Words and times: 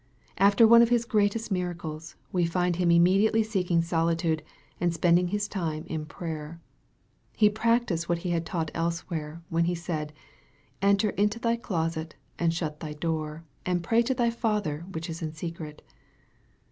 After 0.39 0.65
one 0.65 0.81
of 0.81 0.89
His 0.89 1.05
greatest 1.05 1.51
miracles, 1.51 2.15
we 2.31 2.47
find 2.47 2.77
Him 2.77 2.89
immediately 2.89 3.43
seeking 3.43 3.83
solitude, 3.83 4.41
and 4.79 4.91
spending 4.91 5.27
His 5.27 5.47
time 5.47 5.83
in 5.85 6.07
prayer. 6.07 6.59
He 7.37 7.51
practised 7.51 8.09
what 8.09 8.17
He 8.25 8.31
had 8.31 8.43
taught 8.43 8.71
elsewhere, 8.73 9.43
when 9.49 9.65
He 9.65 9.75
said," 9.75 10.11
enter 10.91 11.11
into 11.11 11.37
thy 11.37 11.55
closet, 11.55 12.15
and 12.39 12.51
shut 12.51 12.79
thy 12.79 12.93
door, 12.93 13.43
and 13.63 13.83
pray 13.83 14.01
to 14.01 14.15
thy 14.15 14.31
Father 14.31 14.87
which 14.91 15.07
is 15.07 15.21
in 15.21 15.33
secret." 15.33 15.83